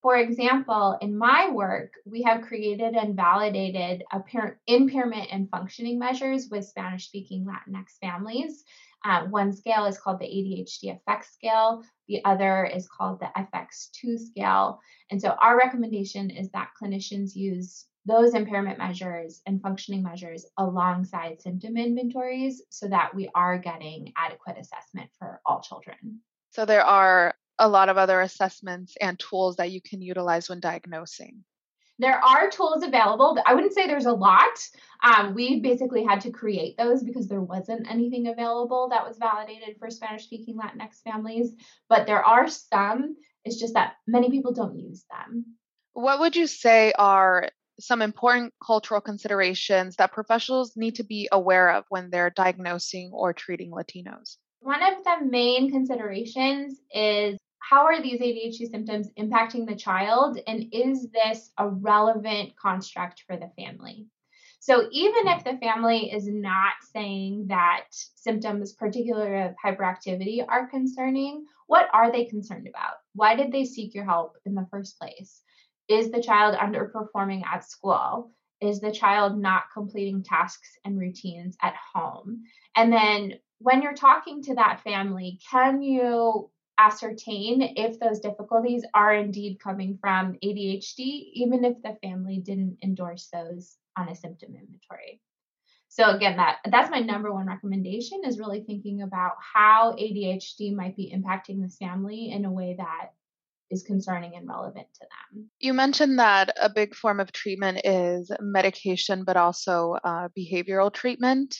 For 0.00 0.16
example, 0.16 0.98
in 1.00 1.16
my 1.16 1.50
work, 1.50 1.92
we 2.04 2.22
have 2.22 2.42
created 2.42 2.94
and 2.94 3.14
validated 3.14 4.02
impairment 4.66 5.28
and 5.30 5.48
functioning 5.48 5.98
measures 5.98 6.48
with 6.50 6.64
Spanish 6.64 7.06
speaking 7.06 7.46
Latinx 7.46 7.98
families 8.00 8.64
uh, 9.04 9.24
one 9.26 9.52
scale 9.52 9.86
is 9.86 9.98
called 9.98 10.20
the 10.20 10.26
ADHD 10.26 10.98
FX 11.08 11.24
scale, 11.32 11.82
the 12.08 12.24
other 12.24 12.64
is 12.64 12.88
called 12.88 13.20
the 13.20 13.30
FX2 13.36 14.18
scale. 14.18 14.80
And 15.10 15.20
so 15.20 15.30
our 15.40 15.56
recommendation 15.56 16.30
is 16.30 16.50
that 16.50 16.70
clinicians 16.80 17.34
use 17.34 17.86
those 18.04 18.34
impairment 18.34 18.78
measures 18.78 19.42
and 19.46 19.62
functioning 19.62 20.02
measures 20.02 20.44
alongside 20.58 21.40
symptom 21.40 21.76
inventories 21.76 22.62
so 22.70 22.88
that 22.88 23.14
we 23.14 23.28
are 23.34 23.58
getting 23.58 24.12
adequate 24.16 24.58
assessment 24.58 25.10
for 25.18 25.40
all 25.46 25.60
children. 25.60 26.20
So 26.50 26.64
there 26.64 26.84
are 26.84 27.34
a 27.58 27.68
lot 27.68 27.88
of 27.88 27.96
other 27.96 28.20
assessments 28.20 28.96
and 29.00 29.18
tools 29.18 29.56
that 29.56 29.70
you 29.70 29.80
can 29.80 30.02
utilize 30.02 30.48
when 30.48 30.60
diagnosing. 30.60 31.44
There 31.98 32.18
are 32.18 32.50
tools 32.50 32.82
available. 32.82 33.38
I 33.46 33.54
wouldn't 33.54 33.74
say 33.74 33.86
there's 33.86 34.06
a 34.06 34.12
lot. 34.12 34.58
Um, 35.02 35.34
we 35.34 35.60
basically 35.60 36.04
had 36.04 36.20
to 36.22 36.30
create 36.30 36.76
those 36.76 37.02
because 37.02 37.28
there 37.28 37.40
wasn't 37.40 37.90
anything 37.90 38.28
available 38.28 38.88
that 38.90 39.06
was 39.06 39.18
validated 39.18 39.76
for 39.78 39.90
Spanish 39.90 40.24
speaking 40.24 40.56
Latinx 40.56 41.02
families. 41.02 41.52
But 41.88 42.06
there 42.06 42.24
are 42.24 42.48
some. 42.48 43.16
It's 43.44 43.58
just 43.58 43.74
that 43.74 43.94
many 44.06 44.30
people 44.30 44.52
don't 44.52 44.78
use 44.78 45.04
them. 45.10 45.56
What 45.92 46.20
would 46.20 46.36
you 46.36 46.46
say 46.46 46.92
are 46.98 47.50
some 47.80 48.02
important 48.02 48.54
cultural 48.64 49.00
considerations 49.00 49.96
that 49.96 50.12
professionals 50.12 50.76
need 50.76 50.96
to 50.96 51.04
be 51.04 51.28
aware 51.32 51.70
of 51.70 51.84
when 51.88 52.10
they're 52.10 52.30
diagnosing 52.30 53.10
or 53.12 53.32
treating 53.32 53.70
Latinos? 53.70 54.36
One 54.60 54.82
of 54.82 55.02
the 55.02 55.26
main 55.26 55.70
considerations 55.70 56.80
is 56.94 57.36
how 57.68 57.84
are 57.84 58.02
these 58.02 58.20
ADHD 58.20 58.70
symptoms 58.70 59.08
impacting 59.18 59.66
the 59.66 59.76
child? 59.76 60.38
And 60.46 60.66
is 60.72 61.08
this 61.10 61.50
a 61.58 61.68
relevant 61.68 62.56
construct 62.56 63.22
for 63.26 63.36
the 63.36 63.50
family? 63.56 64.06
So, 64.58 64.88
even 64.92 65.26
if 65.26 65.42
the 65.42 65.58
family 65.58 66.12
is 66.12 66.28
not 66.28 66.74
saying 66.92 67.46
that 67.48 67.86
symptoms, 67.90 68.74
particularly 68.74 69.42
of 69.42 69.54
hyperactivity, 69.64 70.44
are 70.46 70.68
concerning, 70.68 71.46
what 71.66 71.88
are 71.92 72.12
they 72.12 72.26
concerned 72.26 72.68
about? 72.68 72.94
Why 73.14 73.34
did 73.34 73.50
they 73.50 73.64
seek 73.64 73.94
your 73.94 74.04
help 74.04 74.36
in 74.46 74.54
the 74.54 74.68
first 74.70 74.98
place? 74.98 75.42
Is 75.88 76.12
the 76.12 76.22
child 76.22 76.56
underperforming 76.56 77.44
at 77.44 77.64
school? 77.64 78.30
Is 78.60 78.80
the 78.80 78.92
child 78.92 79.36
not 79.36 79.64
completing 79.74 80.22
tasks 80.22 80.78
and 80.84 80.96
routines 80.96 81.56
at 81.60 81.74
home? 81.92 82.44
And 82.76 82.92
then 82.92 83.34
when 83.58 83.82
you're 83.82 83.94
talking 83.94 84.42
to 84.44 84.54
that 84.54 84.82
family, 84.84 85.40
can 85.50 85.82
you 85.82 86.50
ascertain 86.82 87.62
if 87.76 88.00
those 88.00 88.20
difficulties 88.20 88.84
are 88.94 89.14
indeed 89.14 89.60
coming 89.60 89.98
from 90.00 90.34
ADHD, 90.44 91.30
even 91.34 91.64
if 91.64 91.80
the 91.82 91.96
family 92.02 92.38
didn't 92.38 92.78
endorse 92.82 93.28
those 93.32 93.76
on 93.96 94.08
a 94.08 94.14
symptom 94.14 94.54
inventory. 94.54 95.20
So 95.88 96.10
again, 96.10 96.38
that 96.38 96.58
that's 96.70 96.90
my 96.90 97.00
number 97.00 97.32
one 97.32 97.46
recommendation 97.46 98.22
is 98.24 98.38
really 98.38 98.62
thinking 98.62 99.02
about 99.02 99.32
how 99.54 99.92
ADHD 99.92 100.74
might 100.74 100.96
be 100.96 101.14
impacting 101.14 101.62
this 101.62 101.76
family 101.76 102.30
in 102.30 102.46
a 102.46 102.50
way 102.50 102.74
that 102.78 103.10
is 103.70 103.82
concerning 103.82 104.34
and 104.34 104.48
relevant 104.48 104.86
to 104.94 105.00
them. 105.00 105.50
You 105.58 105.74
mentioned 105.74 106.18
that 106.18 106.54
a 106.60 106.70
big 106.70 106.94
form 106.94 107.20
of 107.20 107.32
treatment 107.32 107.80
is 107.84 108.30
medication, 108.40 109.24
but 109.24 109.36
also 109.36 109.96
uh, 110.04 110.28
behavioral 110.38 110.92
treatment. 110.92 111.56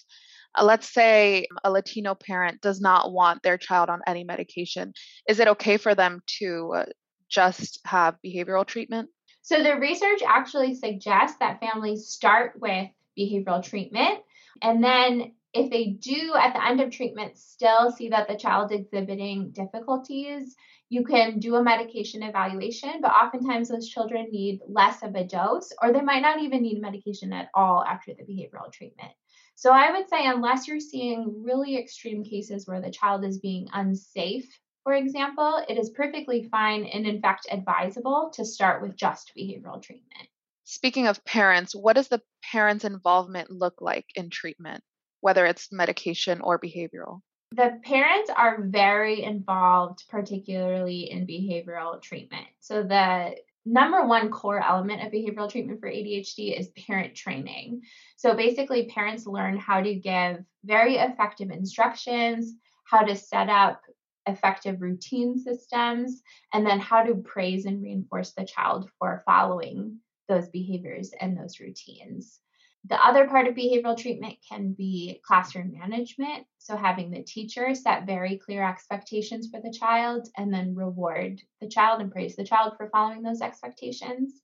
Uh, 0.55 0.65
let's 0.65 0.93
say 0.93 1.47
a 1.65 1.71
Latino 1.71 2.15
parent 2.15 2.61
does 2.61 2.81
not 2.81 3.13
want 3.13 3.43
their 3.43 3.59
child 3.59 3.89
on 3.89 4.01
any 4.07 4.25
medication. 4.25 4.93
Is 5.29 5.41
it 5.41 5.49
okay 5.49 5.77
for 5.77 5.95
them 5.95 6.21
to 6.39 6.73
uh, 6.77 6.85
just 7.31 7.81
have 7.85 8.17
behavioral 8.25 8.67
treatment? 8.67 9.09
So, 9.43 9.63
the 9.63 9.77
research 9.77 10.23
actually 10.27 10.75
suggests 10.75 11.39
that 11.41 11.61
families 11.61 12.07
start 12.09 12.55
with 12.61 12.89
behavioral 13.19 13.63
treatment. 13.63 14.21
And 14.63 14.83
then, 14.83 15.33
if 15.53 15.71
they 15.71 15.87
do 15.87 16.33
at 16.39 16.55
the 16.55 16.67
end 16.67 16.81
of 16.81 16.91
treatment 16.91 17.37
still 17.37 17.91
see 17.91 18.09
that 18.09 18.29
the 18.29 18.37
child 18.37 18.73
exhibiting 18.73 19.51
difficulties, 19.51 20.55
you 20.89 21.05
can 21.05 21.39
do 21.39 21.57
a 21.57 21.63
medication 21.63 22.23
evaluation, 22.23 23.01
but 23.01 23.13
oftentimes 23.13 23.69
those 23.69 23.89
children 23.89 24.29
need 24.31 24.61
less 24.69 25.03
of 25.03 25.15
a 25.15 25.25
dose, 25.25 25.73
or 25.83 25.93
they 25.93 26.01
might 26.01 26.21
not 26.21 26.41
even 26.41 26.63
need 26.63 26.81
medication 26.81 27.33
at 27.33 27.49
all 27.55 27.85
after 27.85 28.13
the 28.15 28.23
behavioral 28.23 28.71
treatment. 28.71 29.13
So 29.55 29.71
I 29.73 29.93
would 29.93 30.09
say, 30.09 30.27
unless 30.27 30.67
you're 30.67 30.81
seeing 30.81 31.43
really 31.45 31.77
extreme 31.77 32.25
cases 32.25 32.67
where 32.67 32.81
the 32.81 32.91
child 32.91 33.25
is 33.25 33.39
being 33.39 33.69
unsafe, 33.73 34.49
for 34.85 34.95
example, 34.95 35.63
it 35.69 35.79
is 35.79 35.91
perfectly 35.91 36.49
fine 36.51 36.85
and, 36.85 37.07
in 37.07 37.21
fact, 37.21 37.47
advisable 37.51 38.31
to 38.35 38.45
start 38.45 38.83
with 38.83 38.97
just 38.97 39.33
behavioral 39.39 39.81
treatment. 39.81 40.29
Speaking 40.65 41.07
of 41.07 41.25
parents, 41.25 41.75
what 41.75 41.95
does 41.95 42.09
the 42.09 42.23
parents' 42.51 42.85
involvement 42.85 43.51
look 43.51 43.75
like 43.81 44.07
in 44.17 44.31
treatment, 44.31 44.83
whether 45.21 45.47
it's 45.47 45.71
medication 45.71 46.41
or 46.41 46.59
behavioral? 46.59 47.21
The 47.55 47.79
parents 47.85 48.31
are 48.35 48.63
very 48.63 49.23
involved, 49.23 50.05
particularly 50.09 51.11
in 51.11 51.27
behavioral 51.27 52.01
treatment. 52.01 52.47
So, 52.61 52.83
the 52.83 53.37
number 53.65 54.05
one 54.07 54.31
core 54.31 54.63
element 54.63 55.03
of 55.03 55.13
behavioral 55.13 55.51
treatment 55.51 55.81
for 55.81 55.89
ADHD 55.89 56.59
is 56.59 56.71
parent 56.87 57.15
training. 57.15 57.83
So, 58.17 58.35
basically, 58.35 58.87
parents 58.87 59.27
learn 59.27 59.59
how 59.59 59.81
to 59.81 59.95
give 59.95 60.39
very 60.65 60.97
effective 60.97 61.51
instructions, 61.51 62.55
how 62.85 63.03
to 63.03 63.17
set 63.17 63.49
up 63.49 63.81
effective 64.27 64.81
routine 64.81 65.39
systems, 65.39 66.23
and 66.53 66.67
then 66.67 66.79
how 66.79 67.03
to 67.03 67.15
praise 67.17 67.65
and 67.67 67.83
reinforce 67.83 68.33
the 68.33 68.45
child 68.45 68.91
for 68.99 69.23
following 69.27 69.99
those 70.29 70.49
behaviors 70.49 71.13
and 71.21 71.37
those 71.37 71.61
routines. 71.61 72.42
The 72.85 73.07
other 73.07 73.29
part 73.29 73.47
of 73.47 73.55
behavioral 73.55 73.97
treatment 73.97 74.39
can 74.49 74.73
be 74.73 75.21
classroom 75.25 75.73
management. 75.73 76.47
So, 76.59 76.77
having 76.77 77.11
the 77.11 77.23
teacher 77.23 77.75
set 77.75 78.07
very 78.07 78.39
clear 78.39 78.69
expectations 78.69 79.49
for 79.49 79.61
the 79.61 79.73
child 79.73 80.29
and 80.37 80.53
then 80.53 80.75
reward 80.75 81.41
the 81.61 81.69
child 81.69 82.01
and 82.01 82.11
praise 82.11 82.35
the 82.35 82.45
child 82.45 82.75
for 82.77 82.91
following 82.91 83.23
those 83.23 83.41
expectations. 83.41 84.43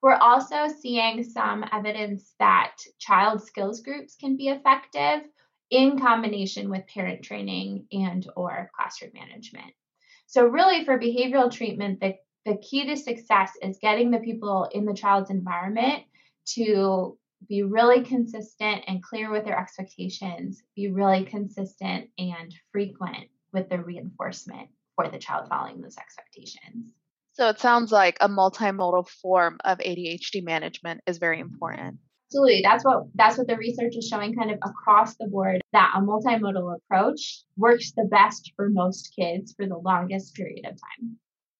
We're 0.00 0.14
also 0.14 0.68
seeing 0.68 1.24
some 1.24 1.64
evidence 1.72 2.34
that 2.38 2.76
child 3.00 3.42
skills 3.42 3.80
groups 3.80 4.14
can 4.14 4.36
be 4.36 4.48
effective 4.48 5.28
in 5.70 5.98
combination 5.98 6.70
with 6.70 6.86
parent 6.86 7.24
training 7.24 7.86
and 7.90 8.26
or 8.36 8.70
classroom 8.76 9.10
management. 9.12 9.74
So 10.26 10.46
really 10.46 10.84
for 10.84 10.98
behavioral 10.98 11.50
treatment, 11.50 12.00
the, 12.00 12.14
the 12.44 12.58
key 12.58 12.86
to 12.86 12.96
success 12.96 13.52
is 13.60 13.78
getting 13.82 14.12
the 14.12 14.20
people 14.20 14.68
in 14.72 14.84
the 14.84 14.94
child's 14.94 15.30
environment 15.30 16.04
to 16.54 17.18
be 17.48 17.62
really 17.62 18.02
consistent 18.02 18.84
and 18.86 19.02
clear 19.02 19.30
with 19.30 19.44
their 19.44 19.58
expectations, 19.58 20.62
be 20.74 20.90
really 20.90 21.24
consistent 21.24 22.10
and 22.18 22.54
frequent 22.72 23.28
with 23.52 23.68
the 23.68 23.78
reinforcement 23.78 24.68
for 24.96 25.08
the 25.08 25.18
child 25.18 25.48
following 25.48 25.80
those 25.80 25.96
expectations. 25.96 26.92
So 27.32 27.48
it 27.48 27.60
sounds 27.60 27.92
like 27.92 28.16
a 28.20 28.28
multimodal 28.28 29.08
form 29.08 29.58
of 29.64 29.78
ADHD 29.78 30.42
management 30.42 31.02
is 31.06 31.18
very 31.18 31.38
important. 31.38 31.98
Absolutely. 32.28 32.60
That's 32.62 32.84
what 32.84 33.04
that's 33.14 33.38
what 33.38 33.46
the 33.46 33.56
research 33.56 33.96
is 33.96 34.06
showing 34.06 34.34
kind 34.34 34.50
of 34.50 34.58
across 34.62 35.16
the 35.16 35.28
board 35.28 35.62
that 35.72 35.94
a 35.96 36.00
multimodal 36.00 36.76
approach 36.76 37.44
works 37.56 37.92
the 37.92 38.04
best 38.10 38.52
for 38.54 38.68
most 38.68 39.14
kids 39.18 39.54
for 39.56 39.66
the 39.66 39.78
longest 39.78 40.34
period 40.34 40.66
of 40.66 40.72
time. 40.72 41.16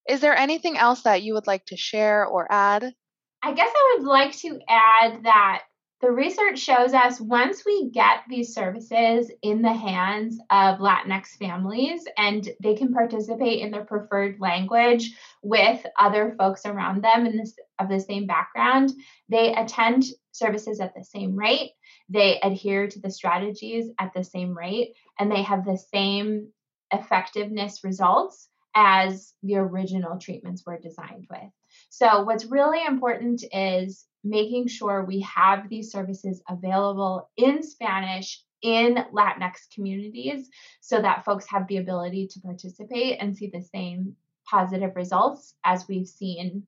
Is 0.07 0.19
there 0.19 0.35
anything 0.35 0.77
else 0.77 1.03
that 1.03 1.23
you 1.23 1.33
would 1.33 1.47
like 1.47 1.65
to 1.67 1.77
share 1.77 2.25
or 2.25 2.45
add? 2.51 2.93
I 3.41 3.53
guess 3.53 3.69
I 3.73 3.95
would 3.97 4.07
like 4.07 4.35
to 4.39 4.59
add 4.67 5.23
that 5.23 5.63
the 6.01 6.11
research 6.11 6.59
shows 6.59 6.93
us 6.93 7.19
once 7.19 7.65
we 7.65 7.89
get 7.89 8.19
these 8.29 8.53
services 8.53 9.29
in 9.41 9.61
the 9.61 9.73
hands 9.73 10.39
of 10.49 10.79
Latinx 10.79 11.37
families 11.37 12.05
and 12.17 12.47
they 12.61 12.73
can 12.75 12.93
participate 12.93 13.59
in 13.59 13.71
their 13.71 13.83
preferred 13.83 14.37
language 14.39 15.13
with 15.41 15.85
other 15.97 16.35
folks 16.37 16.65
around 16.65 17.03
them 17.03 17.25
in 17.25 17.35
this 17.35 17.53
of 17.79 17.89
the 17.89 17.99
same 17.99 18.27
background, 18.27 18.91
they 19.27 19.53
attend 19.53 20.05
services 20.31 20.79
at 20.79 20.93
the 20.95 21.03
same 21.03 21.35
rate, 21.35 21.71
they 22.07 22.39
adhere 22.41 22.87
to 22.87 22.99
the 23.01 23.11
strategies 23.11 23.89
at 23.99 24.13
the 24.13 24.23
same 24.23 24.57
rate, 24.57 24.93
and 25.19 25.29
they 25.29 25.43
have 25.43 25.65
the 25.65 25.77
same 25.93 26.47
effectiveness 26.91 27.83
results 27.83 28.47
as 28.73 29.33
the 29.43 29.55
original 29.55 30.17
treatments 30.17 30.63
were 30.65 30.79
designed 30.79 31.27
with. 31.29 31.51
So, 31.89 32.23
what's 32.23 32.45
really 32.45 32.85
important 32.85 33.43
is 33.51 34.05
making 34.23 34.67
sure 34.67 35.05
we 35.05 35.21
have 35.21 35.69
these 35.69 35.91
services 35.91 36.41
available 36.49 37.29
in 37.37 37.63
Spanish 37.63 38.41
in 38.61 39.05
Latinx 39.13 39.73
communities 39.73 40.49
so 40.81 41.01
that 41.01 41.23
folks 41.23 41.47
have 41.47 41.67
the 41.67 41.77
ability 41.77 42.27
to 42.27 42.39
participate 42.41 43.17
and 43.19 43.35
see 43.35 43.49
the 43.51 43.61
same 43.61 44.15
positive 44.49 44.95
results 44.95 45.53
as 45.63 45.87
we've 45.87 46.07
seen 46.07 46.63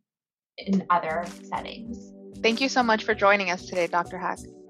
in 0.57 0.85
other 0.89 1.25
settings. 1.43 2.13
Thank 2.41 2.61
you 2.61 2.69
so 2.69 2.83
much 2.83 3.03
for 3.03 3.13
joining 3.13 3.51
us 3.51 3.65
today, 3.65 3.87
Dr. 3.87 4.17
Haack. 4.17 4.60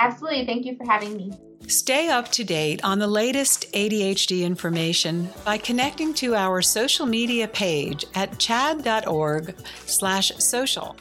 Absolutely. 0.00 0.46
Thank 0.46 0.66
you 0.66 0.76
for 0.76 0.84
having 0.90 1.16
me. 1.16 1.32
Stay 1.68 2.08
up 2.08 2.30
to 2.32 2.44
date 2.44 2.84
on 2.84 3.00
the 3.00 3.08
latest 3.08 3.72
ADHD 3.72 4.42
information 4.42 5.28
by 5.44 5.58
connecting 5.58 6.14
to 6.14 6.34
our 6.34 6.62
social 6.62 7.06
media 7.06 7.48
page 7.48 8.04
at 8.14 8.38
chadd.org 8.38 9.54
slash 9.84 10.30
social. 10.38 10.96